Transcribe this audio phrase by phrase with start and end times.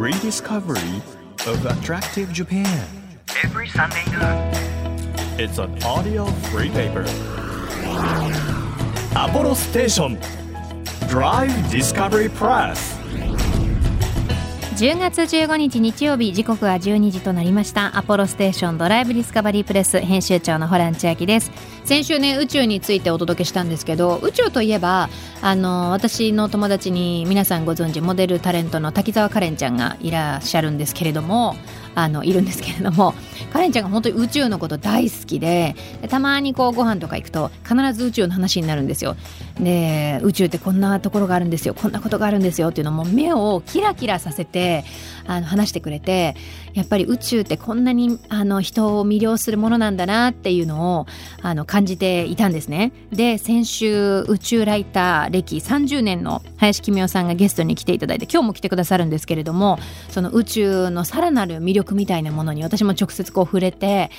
[0.00, 1.02] rediscovery
[1.46, 2.64] of attractive Japan
[3.44, 4.50] every Sunday noon.
[5.38, 7.04] It's an audio free paper
[9.14, 10.18] アポロステーション
[11.10, 12.98] Drive Discovery Press
[14.78, 21.50] 10月15日日曜日時刻は12時となりましたアポロステーションドライブディスカバリープレス編集長のホラン千秋です
[21.90, 25.10] 先週ね宇宙についてお届けしたんですけど宇宙といえば
[25.42, 31.56] あの私の友達に皆さんご存知モデルタレントの滝沢カレンちゃんがいらっしゃるんですけれども
[31.96, 33.12] あのいるんですけれども
[33.52, 35.74] カレンちゃんが本当に宇宙のこと大好きで
[36.08, 39.16] たまにこうご飯とか行くと必ず宇宙の話になるんですよ。
[39.58, 44.84] で宇宙ってこんなところがあるんですよこんなことがあるんですよっていうのも目をキラキラさせて
[45.30, 46.34] あの話してくれて
[46.74, 51.06] やっぱり宇宙ってこんなにあの人を魅了するものなんだなっていうのを
[51.40, 52.92] あの感じていたんですね。
[53.12, 64.10] で先週宇宙ライター歴30年の林公夫さんがゲストに来ていただいて今日も来てくださるんですけれどもその宇宙のさらなる魅力みたいなものに私も直接こう触れて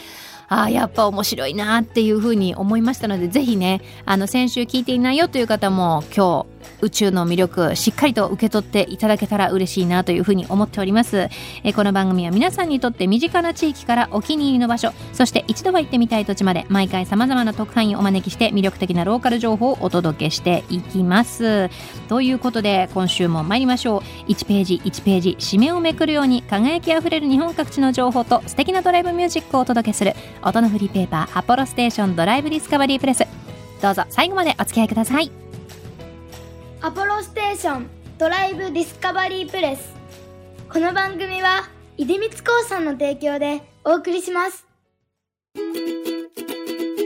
[0.51, 11.29] ああやっぱ面白いなっていうふうに思いましたのでぜひねあの先週聞いていないよという方も今日宇宙の魅力しっかりと受け取っていただけたら嬉しいなというふうに思っております。
[11.63, 21.69] えこの番組は皆さんにとって身近な地域からお気に入りの場所そして一度は行ってみたい土地まで毎回さまざまな特派員をお招きして魅力的なローカル情報をお届けしていきます。
[22.09, 24.31] ということで今週も参りましょう。
[24.31, 33.25] 1ページ1ページ締めをめくるように輝きあふれる日本各地の情報と素敵なドライブミュージックをお届けする音のフリーペーパーアポロステーションドライブディスカバリープレス。
[33.81, 35.31] どうぞ最後までお付き合いください。
[36.81, 39.93] アポロステーションドライブディスカバリープレス。
[40.71, 44.65] この番組は出光興産の提供でお送りします。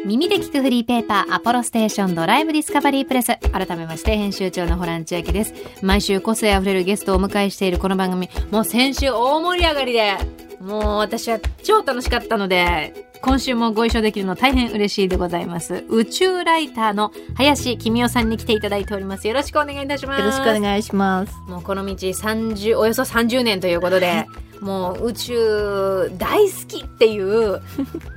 [0.05, 3.37] 耳で聞くフリーペーパーアポロステーションドライブディスカバリープレス。
[3.51, 5.53] 改めまして編集長のホラン千秋です。
[5.81, 8.29] 毎週個性あふれるゲストをお迎えしているこの番組。
[8.51, 15.83] もう先週大盛り上がりでもう私は超楽しかったので今週もご一緒できるの大変嬉しいでございます。
[15.89, 19.27] 宇宙ライターの林公夫さんに来ていただいております。
[19.27, 20.19] よろしくお願いいたします。
[20.19, 21.33] よろしくお願いします。
[21.47, 24.25] もうこの道30およそ30年ということで
[24.61, 27.61] もう宇宙大好きっていう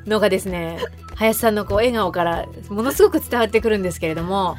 [0.06, 0.78] のがですね
[1.16, 4.56] 林さんのこう笑顔からものすごく伝わってくるんですけれども、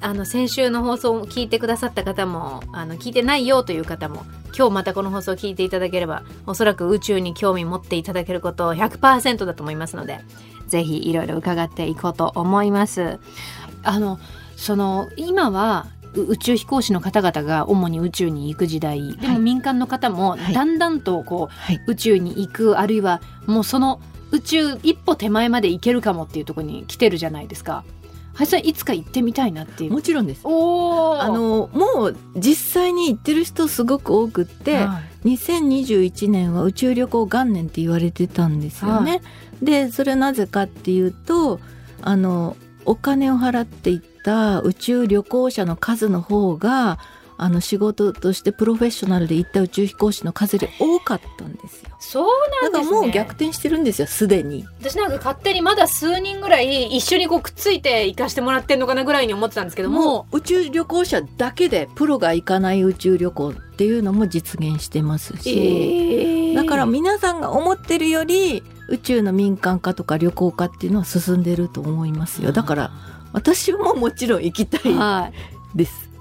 [0.00, 4.24] あの先週の放送を聞いてくださった方もあの聞いてないよという方も
[4.56, 10.20] 今日またこの放送を聞いていただければおそらく宇宙に興味持っていただけること100%だと思いますので
[10.68, 13.18] ぜひいろいろ伺っていこうと思います。
[13.82, 14.18] あの
[14.56, 24.00] その今は宇宙飛行士の方々が主に宇宙に行く時代でも民間の方もはいだんだんとこう、はい宇宙に行くあるいはもうその
[24.30, 27.84] 宇宙一歩手前まで行けるかもっていうところに来てるじゃないですか。
[28.34, 29.92] 林さんいつか行ってみたいなっていう。
[29.92, 39.22] もちろんですおあのもう実際に行ってる人すごく多くって、はい2021年は宇宙旅行元年って言われてたんですよね。
[39.62, 41.60] でそれはなぜかっていうと
[42.00, 46.98] あのお金を払っていった宇宙旅行者の数の方が
[47.38, 51.91] あの仕事としてプロフェッショナルで行った宇宙飛行士の数より多かったんですよ。
[52.04, 52.28] そう
[52.62, 52.90] だなんですね。
[52.90, 54.66] からもう逆転してるんですよすでに。
[54.80, 72.90] 私なんか勝手にまだ数人ぐらい一緒にこうくっついて行かしてもらってんのかなぐらいに思ってたんですけども宇宙旅行者だけでプロが行かない宇宙旅行っていうのも実現してますし、だから皆さんが思ってるより宇宙の民間化とか旅行化っていうのは進んでると思いますよだから
[73.32, 74.98] 私ももちろん行きたいです。
[74.98, 76.11] はい、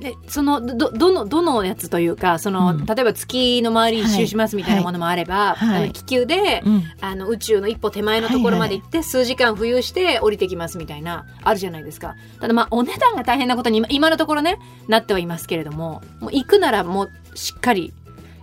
[0.00, 2.86] でそのどどのどのやつというかその、うん。
[2.86, 5.84] 例えば月の周り一周しますみたいなものもあれば、はい。
[5.84, 6.84] あの気球で、うん。
[7.00, 12.16] あの宇宙の一歩手前のところまで行って、数時間浮遊して降りてきますみたいなあるじゃないですか。
[12.40, 14.58] ただまあお値段が大変なことに今今のところね
[14.88, 17.92] なってはいますけれどももう行くならもうしっかり。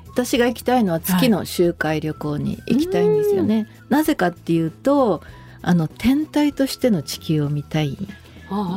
[0.10, 3.68] 私が行きたいのは月の周回旅行に行きたいんですよね。
[3.90, 5.22] なぜかっていうと
[5.62, 7.98] あの天体としての地球を見たい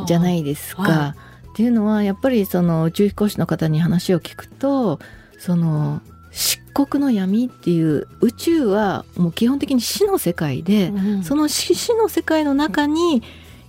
[0.07, 0.83] じゃないいですか。
[0.83, 1.15] は
[1.61, 4.99] っていうのはやっぱりその宇宙飛行士の方に話を聞くと
[5.39, 6.01] その
[6.31, 10.91] 漆黒の闇っていう宇宙はもう基本的に死の世界で、
[11.23, 13.23] その死死の世界の中に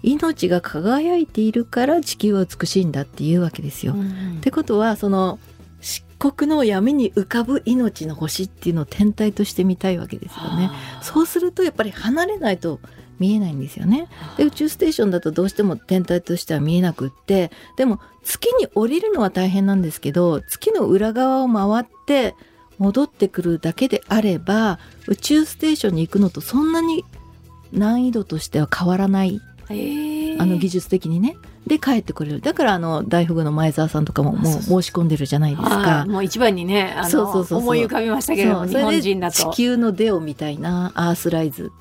[0.03, 3.93] 命が輝いているから地球は美しいんだっていうわけですよ。
[4.37, 5.39] ってことはその
[6.21, 10.69] 漆黒の闇に浮かぶ命の星っていうのを天体として見たいわけですよね。
[11.01, 12.79] そうするとやっぱり離れないと
[13.17, 14.07] 見えないんですよね。
[14.37, 17.49] で宇宙ステーションだとどうしても天体としては見えなくって。
[17.75, 22.35] でも月に降りるのは大変なんですけど月の裏側を回って
[22.77, 24.77] 戻ってくるだけであれば
[25.07, 27.03] 宇宙ステーションに行くのとそんなに
[27.71, 29.41] 難易度としては変わらない。
[29.69, 31.37] へーあの技術的にね。
[31.67, 32.41] で帰ってくれる。
[32.41, 36.09] だからあの大富豪の前澤さんとかももう申し込んでるじゃないですはかい。
[36.09, 39.51] もう一番にねあの思い浮かびましたけれども日本人だと。
[39.51, 41.71] 地球のデオみたいなアースライズ。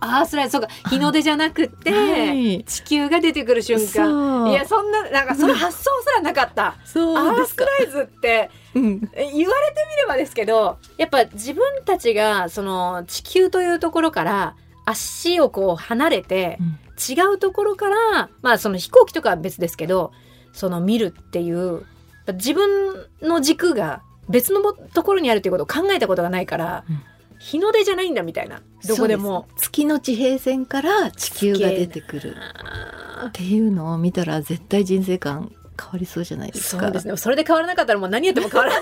[0.00, 0.68] ああそれそうか。
[0.90, 2.62] 日の出じゃなくて、はい。
[2.64, 4.50] 地球が出てくる瞬間。
[4.50, 6.66] いやそんななんかその発想すらなかった。
[6.66, 16.78] アースライズってうん、え言われてみればですけどやっぱ自分たちがその地球というところから足をこう離れてうん
[17.12, 20.12] 違うところからまあその飛行機とかは別ですけど
[20.52, 21.84] その見るっていう
[22.32, 27.02] 自分の軸が別のところにあるということを考えたことがないから、うん。
[27.38, 28.62] 日の出じゃないんだみたいな。
[28.86, 29.46] どこでも。
[29.50, 29.64] そうす。
[29.70, 32.36] 月の地平線から地球が出てくる。
[32.38, 36.84] あっていうのを見たら絶対人生観変わりそうじゃないーですか。
[36.84, 37.16] そうですね。
[37.16, 38.80] それで変わらなかったらもう何やっても変わらない。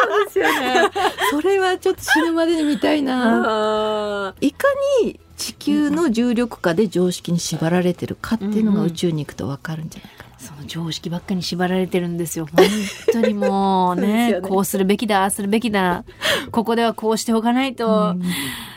[0.00, 0.90] そうですよね。
[1.30, 4.28] それはちょっと死ぬまでに見たいな。
[4.32, 4.68] あいか
[5.02, 12.46] に地球の重力下で常識に縛られてるかっていうのが宇宙に行くと分かるんじゃないかな、ーその常識ばっかり縛られてるんですよ。
[12.46, 12.66] 本
[13.12, 14.40] 当にもう そうね。
[14.42, 16.04] こうするべきだああするべきだ。
[16.50, 18.22] ここではこうしておかないと、うん。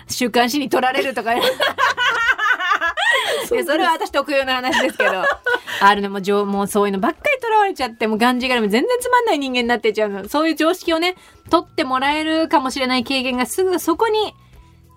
[0.08, 1.34] 週刊誌に取られるとか。
[1.36, 1.42] ね
[3.52, 5.24] いやそれは私特有の話ですけど。
[5.82, 10.30] あるのも情もうそういうのばっかりとらわれちゃってもうがんじがらめ全然つまんない人間になってっちゃうの。
[10.30, 11.16] そういう常識をね
[11.50, 14.34] 取ってもらえるかもしれない経験がすぐそこに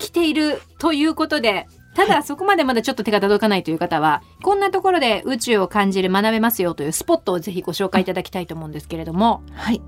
[0.05, 9.43] 来ているということでただそこまでまだちょっと手が届かないという方はこんなところで宇宙を感じる学べますよというスポットをぜひご紹介いただきたいと思うんですけれども。
[9.53, 9.81] はい、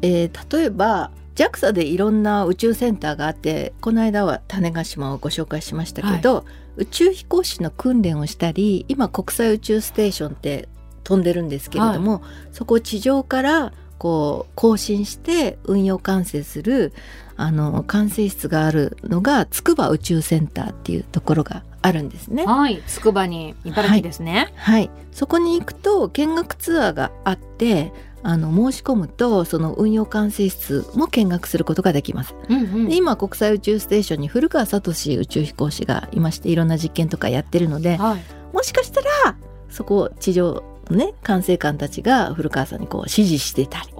[0.00, 6.44] えー例えば JAXA でいろんな宇宙センターがあってこの間は種子島をご紹介しましたけど、
[6.76, 10.68] 宇宙飛行士の訓練をしたり今国際宇宙ステーションって
[11.04, 12.22] 飛んでるんですけれども、
[12.52, 13.72] そこを地上から
[14.02, 16.92] こう更新して運用管制する
[17.36, 22.44] あの管制室があるのが筑波宇宙センターっていうところがあるんですね。
[22.44, 22.82] はい。
[22.88, 27.92] 筑波に茨城ですね、はい、そこに行くと見学ツアーがあって
[28.24, 32.34] あの申し込むとその運用管制室も見学することができます。
[32.48, 32.88] うんうん。
[32.88, 38.20] で今国際宇宙ステーションに古川聡宇宙飛行士がいましていろんな実験とかやってるのではい。
[38.52, 39.36] もしかしたら
[39.70, 43.94] そこ地上のね管制官たちが古川さんにこう指示してたり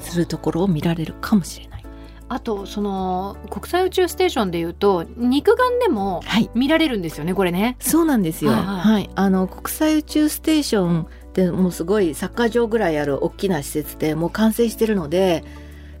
[0.00, 1.82] するところを見られるかもしれない。
[2.28, 7.76] あとその国際宇宙ステーションでいうと肉眼でもはい見られるんですよねこれね。
[7.78, 8.52] そうなんですよ。
[8.52, 15.44] はいは、はいあの国際宇宙ステーションってもうすごいサッカー場ぐらいある大きな施設でもう完成してるので、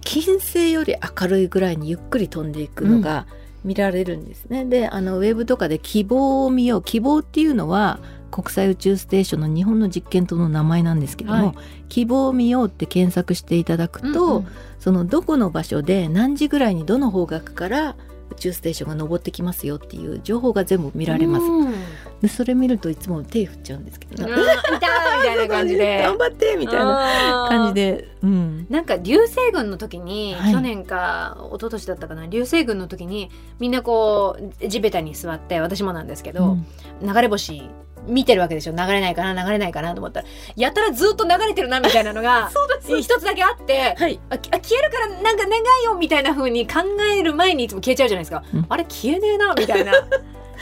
[0.02, 3.26] 金星より明るいぐらいにゆっくり飛んでいくのが
[3.64, 4.64] 見られるんですね。
[4.64, 6.82] で、あのウェブとかで希望を見よう。
[6.82, 8.00] 希望っていうのは
[8.32, 11.56] 国際宇宙ステーションの日本の実験棟の名前なんですけども、はい。
[11.88, 14.46] 希望を見ようって検索していただくと、うんうん。
[14.80, 17.94] そのどこの場所で何時ぐらいにどの方角から
[18.32, 21.44] 宇宙ステーションが登ってきますよっていう情報が全部見られます。
[21.44, 21.74] うん。
[22.22, 26.02] でそれ見るといつも手振っちゃうんですけど、うん みたいな感じで。
[26.02, 30.52] 頑張ってみたいな感じで、うん、なんか流星群の時に、はい。
[30.52, 32.26] 去年か一昨年だったかな。
[32.26, 33.30] 流星群の時に
[33.60, 36.56] みんなこう地べたに座って私もなんですけど、
[37.02, 37.68] 流れ星
[38.06, 38.72] 見てるわけでしょ。
[38.72, 40.26] 流れないかな流れないかなと思ったら
[40.56, 42.50] やたらずっと流れてるなみたいなのが
[42.86, 44.20] 一つだけあってはい。
[44.30, 46.80] あ消えるからなんか願いよみたいな風に考
[47.16, 48.66] える前にいつも消えちゃうじゃないですか、うん。
[48.68, 49.92] あれ消えねえなみたいな。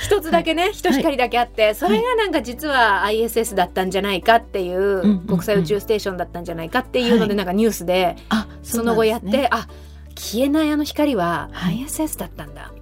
[0.01, 7.37] 一つだけね、一光だけあってそれがなんか実は ISS だったんじゃないかっていう、うんうん国際宇宙ステーションだったんじゃないかっていうので、はい。
[7.37, 9.67] なんかニュースであその後やって、ねあ
[10.17, 11.85] 消えないあの光ははい。
[11.87, 12.73] ISS だったんだ。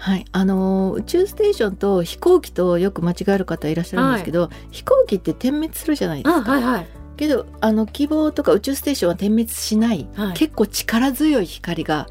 [0.00, 6.86] はい、あのー宇宙ステーションと飛行機とよく間違える方いらっしゃるんですけど、飛行機って点滅するじゃないですか、はいはい。
[7.18, 10.32] けどあの希望とか宇宙ステーションは点滅しない、はい。
[10.32, 12.08] 結構力強い光が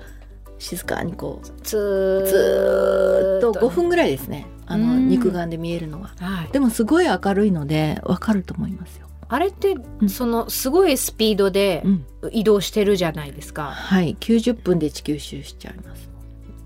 [0.60, 3.53] 静かにこうずっと。
[3.53, 4.46] 5分ぐぐらいですね。
[4.67, 5.08] あのうん。
[5.08, 6.12] 肉眼で見えるのは。
[6.19, 10.10] はい、でもすごい明るいのでわかると思いますよ、あれって、うん。
[10.10, 14.15] そのすごいスピードでうん、移動してるじゃないですか、はい。
[14.19, 16.09] 90分で地球一周しちゃいます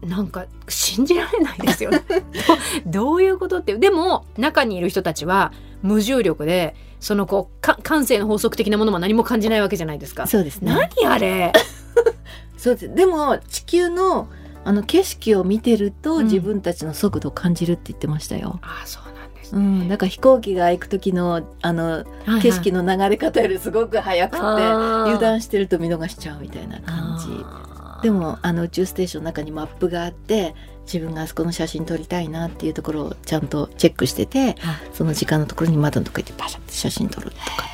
[0.07, 2.03] なんか信じられないですよね。
[2.86, 10.27] ど どういうことってでも中にいる人たちは無重力でそのこうか感性の法則的なものも何も感じないわけじゃないですか。
[10.27, 10.72] そうですね。
[10.74, 11.51] 何あれ？
[12.57, 12.95] そうです。
[12.95, 14.27] でも地球の
[14.65, 16.25] あの景色を見てると、うん。
[16.25, 18.60] 自分たちの速度を感じるって言ってましたよ。
[18.62, 19.62] ああそうなんですね。
[19.62, 22.05] うん、だから飛行機が行く時のあの
[22.41, 30.53] 景色のの流れ方よりすごく速くて油油断してると見逃しちゃうみたいな感じでもあの宇宙ステーションの中にマップがあって
[30.86, 34.57] 自分があそこの写真撮りたいなっていうところをちゃんとチェックしてて
[34.93, 37.72] その時間のところに窓のとこ行ってパシャって写真撮るとか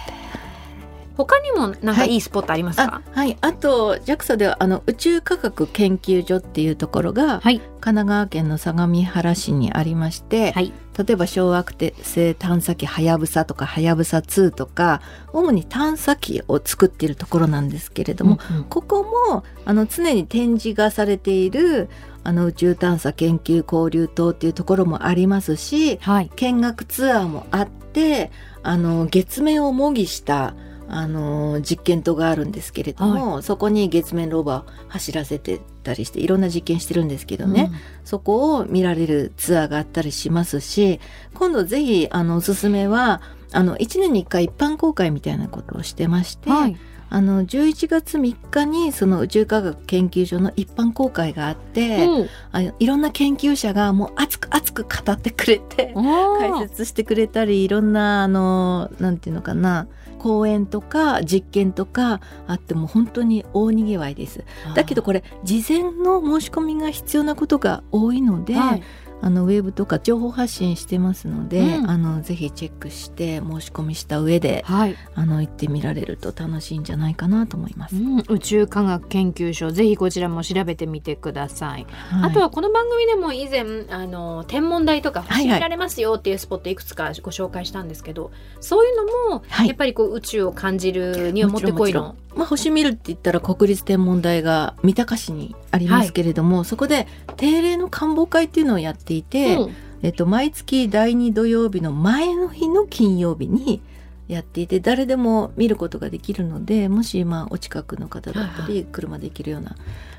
[1.20, 2.16] 他にもなんかい。
[2.16, 3.38] いスポットありますか、あはい。
[3.42, 7.60] あと JAXA ではあの宇宙科学研究所っていうところが、はい。
[7.60, 10.72] 神奈川県の相模原市にありまして、はい。
[10.98, 15.02] 例えば小惑星探査機はやぶさとかはやぶさ2とか
[15.34, 18.64] 主に探査機を作っているところなんですけれども、うんうん。
[18.64, 21.90] ここもあの常に展示がされている
[22.24, 26.32] あの宇宙探査研究交流棟っていうところもありますしはい。
[26.34, 28.32] 見学ツアーもあって
[28.64, 30.56] あの月面を模擬した
[30.92, 37.72] あの実験棟があるんですけれども、そこに月面ローバーを走らせてたりしていろんな実験してるんですけどね、
[38.04, 41.00] そこを見られるツアーがあったりしますし
[41.34, 46.78] 今度ぜひあのおすすめはあの1年に1回一般公開みたいなことをしてまして、はい。
[47.12, 52.30] あの11月3日にその宇宙科学研究所の一般公開があって、うん。
[52.52, 59.88] あのいろんな研究者がもう熱く熱く語ってくれて解説してくれたりいろんなあのなんていうのかな
[60.20, 64.44] 講演とか実験とかあっても本当に大にぎわいです。
[64.76, 68.84] だけどこれ事前の申し込みが必要なことが多いので、はい
[69.22, 71.90] あのウェブとか情報発信してますので、うん。
[71.90, 74.96] あのぜひチェックして申し込みした上ではい。
[75.16, 77.96] あの行ってみられると楽しいんじゃないかなと思います。
[77.96, 78.24] うん。
[78.30, 82.32] 宇宙科学研究所ぜひこちらも調べてみてください、はい。
[82.32, 85.48] あとはこの番組でも以前あの天文台とかはいはい。
[85.48, 88.98] 星見られますよっていうスポットいくつかご紹介したんですけど、そういう
[89.30, 89.68] のもはい。
[89.68, 92.16] やっぱりこう宇宙を感じるにはもってこいの？
[92.36, 97.08] まあ、星見るって言ったら国立天文台が三鷹市にありますけれども、そこで
[97.38, 99.76] 定例の観望会っていうのをやっていて、うん。
[100.02, 103.82] えっと、毎月第2土曜日の前の日の金曜日に
[104.30, 109.76] やっていて誰でも見ることができるのでもしまあお近くの方だったり車で行けるような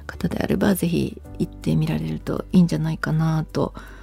[0.06, 3.99] 方であればぜひ行ってみられるといいんじゃないかなと思います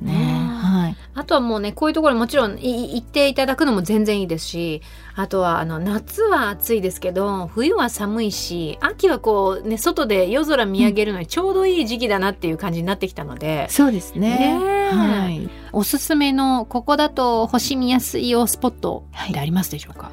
[0.00, 0.12] ね。
[0.12, 4.82] うんはい、あとはもうねこういうところもちろんい行っていただくのも全然いいですし
[5.14, 14.58] あとはあの夏は暑いですけど冬は寒いし秋はこうね外で夜空見上げるのにちょうどいい時期だなっていう感じになってきたので、そうですね。
[14.58, 14.94] ねえ。
[14.94, 20.10] はい、おすすめのここだと星見やすいよスポットってありますでしょうか、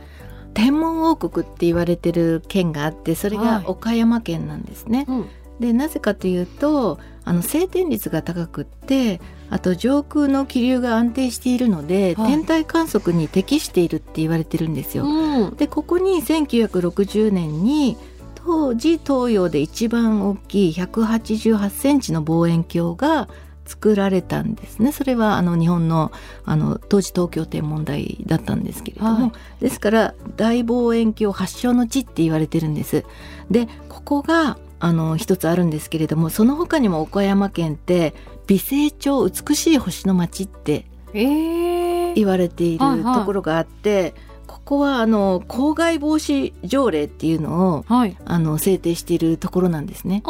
[0.54, 3.48] 天文王国って言われてる県があってそれはい。
[3.64, 5.06] が岡山県なんですね。
[5.08, 5.30] うん
[5.60, 9.20] でなぜかというとあの晴天率が高くって
[9.50, 12.32] あと上空の気流が安定しているので、はい。
[12.32, 15.06] 天体観測に適しているって言われてるんですよ。
[15.06, 15.56] うん。
[15.56, 17.98] でここに1960年に
[18.36, 23.28] 当時東洋で一番大きい188センチの望遠鏡が
[23.66, 24.92] 作られたんですね。
[24.92, 26.12] それはあの日本の
[26.44, 29.32] あの当時東京天文台だったんですけれども、はい。
[29.64, 33.06] ですから大望遠鏡発祥の地って言われてるんです。
[33.50, 38.14] でここがあの一つあるんですけれどもその他にも岡山県って
[38.48, 43.20] 美星町美しい星の町ってえー、言われているはいはい。
[43.20, 44.14] ところがあって、
[44.48, 48.18] ここはあの公害防止条例っていうのをはい。
[48.26, 50.22] あの制定しているところなんですね。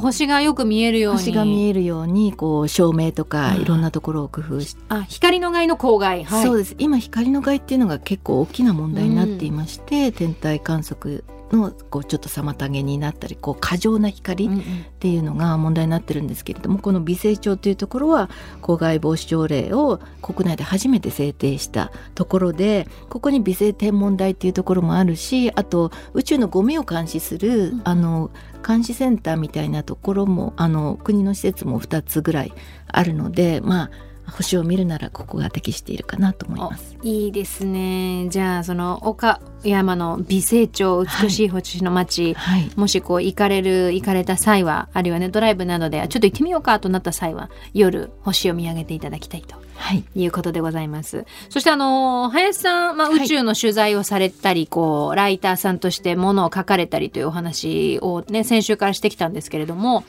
[0.00, 1.18] 星がよく見えるように。
[1.20, 3.64] 星が見えるようにこう照明とかうんい。
[3.64, 6.44] ろんなところを工夫して、あ光の害の公害はい。
[6.44, 6.74] そうです。
[6.78, 14.50] 今光の害っていうのが結構大きな問題になっていまして、天体観測のこうちょっと妨げになったりこう過剰な光っ
[14.98, 18.30] ていうのが問題になってるんですけれどもこの美星町というところは
[18.62, 27.82] 公害防止条例を国内で初めて制定したところでここに美星天文台っていうところもあるしあと宇宙のゴミを監視する、うん。
[27.84, 28.30] あの
[28.66, 32.52] 監視センターみたいなところもあの国の施設も2つぐらい
[32.88, 33.90] あるのでまあ
[34.28, 36.96] 星を見るならここが適しているかなと思います。
[37.02, 38.28] いいですね。
[38.28, 51.26] じゃあその岡山の美星町美しい星の町、はい、もしこう行かれる行かれた際はあるいはねドライブなどでちょっと行ってみようかとなった際は夜星を見上げていただきたいとはい、いうことでございます。
[51.50, 53.24] そしてあの林さん、まあ、はい。
[53.24, 60.04] 宇宙の取材をされたり、こうライターさんとしてものを書かれたりというお話をね先週からしてきたんですけれども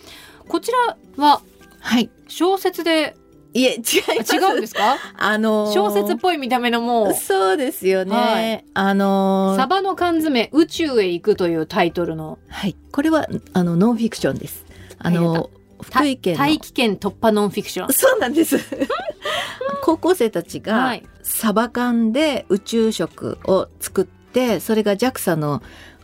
[0.47, 1.41] こちらは
[1.79, 3.15] はい、小説で
[3.59, 4.97] いえ違い違うんですか？
[5.17, 7.13] あのー小説っぽい見た目のもう。
[7.13, 8.15] そうですよね。
[8.15, 8.65] はい。
[8.73, 12.37] あのーサバの缶詰宇宙へ行くというタイトルの。
[12.49, 14.65] はい、これはあのノンフィクションです。
[14.99, 15.49] あの
[15.89, 16.39] た福井県の。
[16.39, 17.93] 大気圏突破ノンフィクション。
[17.93, 18.57] そうなんです。
[19.83, 21.03] 高校生たちはがい。
[21.23, 25.61] サバ缶で宇宙食を作って、それが JAXA の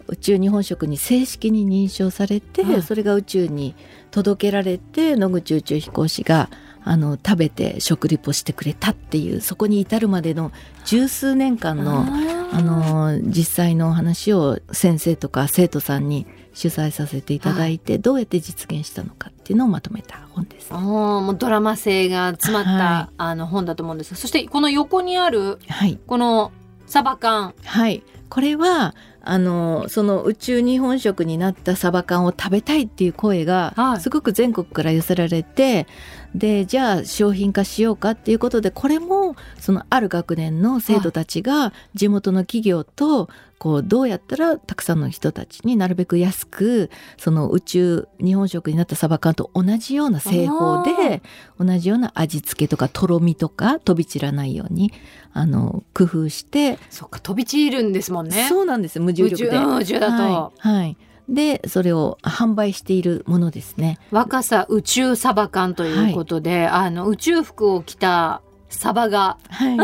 [0.07, 2.81] 宇宙日本食に正式に認証されて、はい。
[2.83, 3.73] それが宇宙に
[4.11, 6.49] 届けられて野口宇宙飛行士が
[6.83, 10.51] あの食べて食リポしてくれたっていうそこに至るまでの
[10.85, 12.05] 十数年間の
[12.51, 20.67] あの実際の話を先生とか生徒さんに取材させていただいて、どうやって実現したのかっていうのをまとめた本です。
[20.71, 23.13] あーもうドラマ性が詰まった、はい。
[23.17, 24.13] あの本だと思うんです。
[24.15, 26.51] そしてこの横にあるはい、この
[26.85, 27.55] サバ缶。
[27.63, 34.01] はい、これはあのその宇宙日本食になったサバ缶を食べたいっていう声がはい。
[34.01, 35.87] すごく全国から寄せられて、
[36.35, 51.21] でじゃあ商品化しようかっていうことでこれもそのある学年の生徒たちが地元の企業とこうどうやったらたくさんの人たちになるべく安くその宇宙日本食になったサバ缶と同じような製法で
[51.57, 54.91] 同じような味付けとかとろみとか飛び散らないように
[55.31, 58.47] あの工夫してそっか飛び散るんですもんね。
[58.49, 59.49] そうなんです無重力で。
[59.49, 60.23] 宇宙うん宇宙だと。
[60.23, 60.97] はい、はい
[61.29, 63.99] でそれを販売しているものですね。
[64.11, 69.37] 若さ宇宙サバ缶ということで、あの宇宙服を着たサバが。
[69.49, 69.77] はい、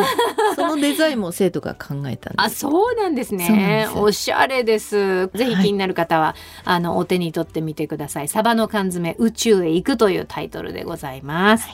[0.56, 2.62] そのデザインも生徒が考えたんあです。
[2.62, 3.36] そうなんです。
[3.36, 5.28] ねおしゃれです。
[5.28, 8.28] ぜひはい気になる方は、あのお手に取ってみてください。
[8.28, 11.68] サバの缶詰宇宙へ行くというタイトルでございます、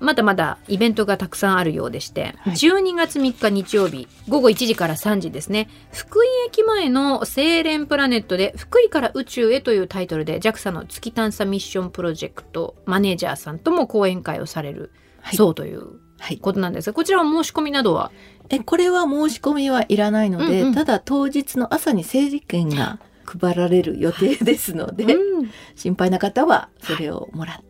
[0.00, 2.54] まだまだイベントがたくさんあるようでして、はい。
[2.54, 5.68] 12月3日日曜日午後1時から3時ですね。
[5.92, 15.36] 福井駅前の精錬プラネットで福井から宇宙へというタイトルで JAXA の月探査ミッションプロジェクトマネージャーさんとも講演会をされるはい。
[15.36, 16.86] そうというはい、ことなんです。
[16.90, 18.10] がこちらは申し込みなどは？
[18.50, 20.74] えこれは申し込みはいらないので、うんうん。
[20.74, 25.50] ただ当日の朝に整理券が配られる予定ですので、 うん。
[25.76, 27.67] 心配な方はそれをもらって、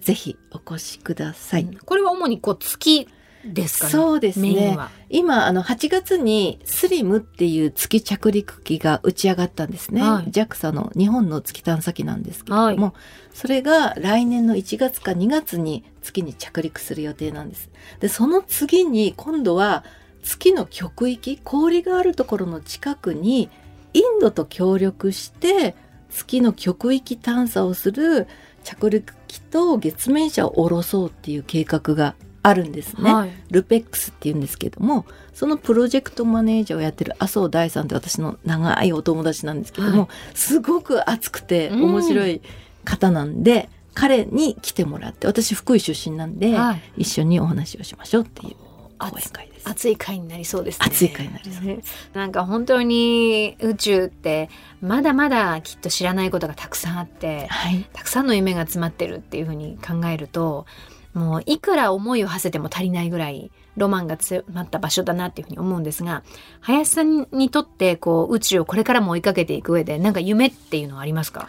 [0.00, 1.66] ぜひお越しください。
[1.84, 3.08] これは主にこう月
[3.44, 3.90] ですかね？
[3.90, 4.78] そうですね。
[5.08, 12.94] 今あの8月にスリムっていう月着陸機が打ち上がったんですね、はい JAXA の日本の月探査機なんですけれども、
[13.32, 19.84] それが来年の1月か2月に月に着陸する予定なんですでその次に今度は
[20.22, 23.48] 月の極域氷があるところの近くに
[23.94, 25.74] インドと協力して
[26.10, 28.26] 月の極域探査をする
[28.62, 33.12] 着陸機と月面車を下ろそうっていう計画があるんですね。
[33.12, 33.30] はい。
[33.50, 42.40] ルペックスっていうんですけどもそのプロジェクトマネージャーをやってる麻生大さんって私の長いお友達なんですけども、はすごく熱くてうん面白い
[42.84, 48.56] 方なんで、彼に来てもらって私福井出身なんで、はい一緒にお話をしましょうっていう
[49.00, 49.68] 講演会です。
[49.68, 50.86] 熱い回になりそうですね。
[50.86, 52.10] 熱い回になりそうです。
[52.12, 60.66] なんか本当に宇宙ってまだまだきっと知らないことがたくさんあって、はい、たくさんの夢が詰まってるっていうふうに考えると、
[61.14, 66.22] もういくら思いを馳せても足りないぐらいロマンが詰まった場所だなっていうふうに思うんですが、
[66.60, 71.48] 林さんにとってこう宇宙をこれからも追いかけていく上でなんか夢っていうのはありますか？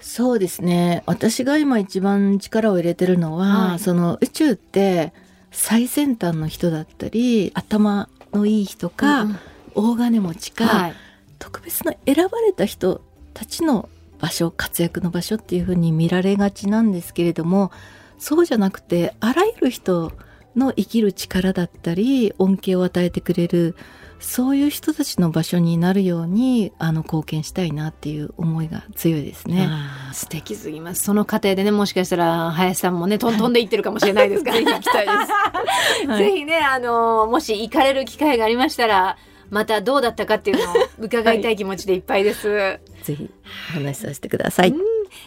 [0.00, 5.12] そうですね私が今一番力を入れてるのは、はいその宇宙って
[5.52, 9.38] 最先端の人だったり頭のいい人か、うんうん
[9.74, 10.94] 大金持ちか、はい。
[11.38, 13.00] 特別な選ばれた人
[13.34, 13.88] たちの
[14.20, 17.72] 場所活躍の場所っていうふうに見られがちなんですけれども
[18.18, 20.12] そうじゃなくてあらゆる人
[20.54, 23.74] の生きる力だったり恩恵を与えてくれる
[24.22, 29.68] そういう人たちの場所になるようにあの貢献したいなっていう思いが強いですね。
[30.12, 31.02] 素敵すぎます。
[31.02, 36.08] その過程でね、もしかしたら林さんもね、トントンで行ってるかもしれないですから、 ぜひ行きたいです。
[36.08, 39.16] は いぜひね、あのもし行かれる機会がありましたら、
[39.50, 42.78] またどうだったかっていうのを伺いたい気持ちでいっぱいです。
[43.02, 43.30] ぜひ
[43.70, 44.74] お話しさせてください。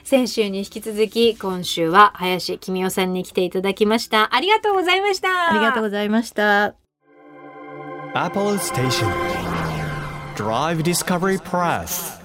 [0.03, 4.33] 先週に引き続き、今週は林公夫さんに来ていただきました。
[4.33, 5.51] ありがとうございました。
[5.51, 6.84] ありがとうございました。
[8.17, 9.09] Apollo Station.
[10.37, 12.17] Drive Discovery Press.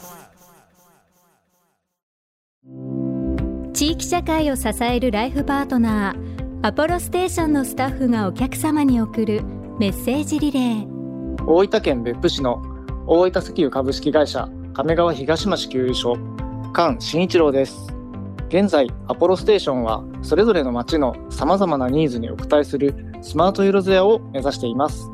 [3.72, 9.42] 地域社会を支えるライフパートナーアポロステーションのスタッフがお客様に送る
[9.80, 12.62] メッセージリレー大分県別府市の
[13.08, 16.16] 大分石油株式会社亀川東町給油所
[16.72, 17.88] 菅慎一郎です
[18.48, 25.10] 現在アポロステーションはそれぞれの町のさまざまなニーズにお応えするスマート色艶を目指しています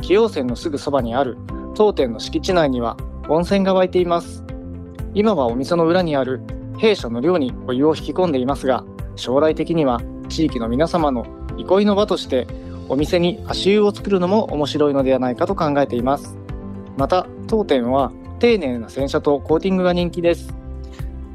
[0.00, 1.36] 紀陽泉のすぐそばにある
[1.74, 2.96] 当店の敷地内には
[3.28, 4.44] 温泉が湧いています。
[5.14, 6.40] 今はお店の裏にある
[6.78, 8.84] 弊社の寮にお湯を引き込んでいますが
[9.16, 12.46] 将来的には地域の皆様の憩いの場として
[12.88, 16.36] お店に足湯を作るのも面白いのではないかと考えています。
[16.96, 20.54] また当店は丁寧な洗車とコーティングが人気です。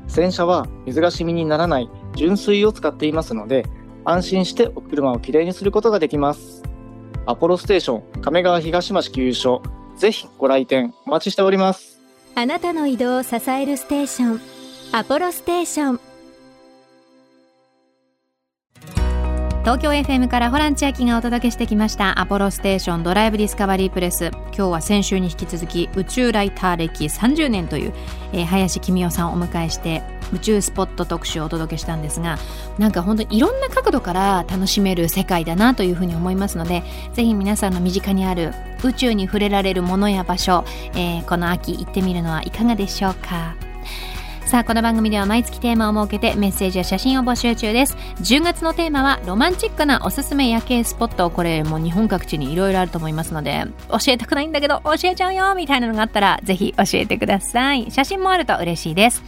[0.07, 3.65] 洗車は水が染みにならない純水を使っていますので
[4.05, 6.54] 安心してお車をきれいにすることができます。
[7.27, 9.63] アポロステーション亀川東町給油所
[9.97, 11.99] ぜひご来店お待ちしております。
[12.35, 14.41] あなたの移動を支えるステーション
[14.91, 15.99] アポロステーション。
[19.61, 24.29] 東京 FM からホラン千秋がお届けしてきましたアポロステーションドライブディスカバリープレス。
[24.55, 27.93] 今日は先週に引き続き宇宙ライター歴30年という、
[28.33, 30.03] えー林公夫さんをお迎えして
[30.35, 32.37] 宇宙スポット特集をお届けしたんですが
[32.77, 43.55] なんか本当にいろんな角度から楽しめる世界だなというふうに思いますのでぜひ皆さんの身近にある宇宙に触れられるものや場所、えー、この秋行ってみるのはいかがでしょうか。
[44.45, 47.97] さあこの番組では毎月テーマを設けてメッセージや写真を募集中です。
[48.21, 51.31] 10月のテーマはロマンチックなおすすめ夜景スポット。
[51.31, 57.89] これもう日本各地にいろいろあると思いますので教えたくないんだけど教えちゃうよみたいなのがあったらぜひ教えてください。
[57.89, 59.23] 写真もあると嬉しいです。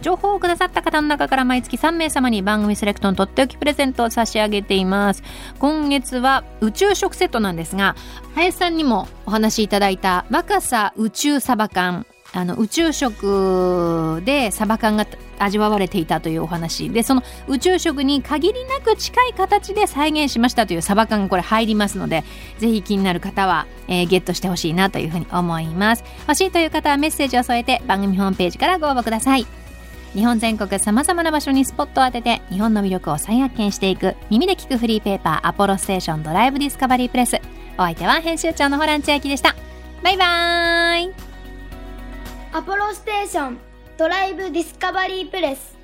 [0.00, 5.22] 情報をくださった方の中から毎月3名様に番組セレクトのとっておきプレゼントを差し上げています。
[5.58, 7.96] 今月は宇宙食セットなんですが
[8.34, 15.06] 林さんにもお話しいただいた若さ宇宙サバ缶あの宇宙食でサバ缶が
[15.38, 22.22] 味わわれていたというお話でその宇宙食に限りなく近い形で再現しましたというサバ缶がこれ入りますので
[22.58, 26.04] ぜひ気になる方は、えー、ゲットしてほしいなというふうに思います。
[26.28, 29.59] 欲しいという方はメッセージを添えて番組ホームページからご応募ください。
[30.14, 37.40] 日本全国さまざまな場所にスポットを当てて日本の魅力を再発見していく耳で聞くフリーペーパーアポロステーションドライブディスカバリープレス。
[37.78, 39.54] お相手は編集長のホラン千秋でした。
[40.02, 41.14] バイバーイ。
[42.52, 43.58] アポロステーション
[43.96, 45.78] ドライブディスカバリープレス。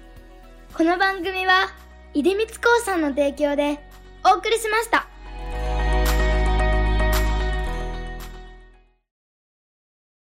[0.75, 1.69] この番組は
[2.13, 3.79] 出光興産の提供で
[4.25, 5.07] お送りしました。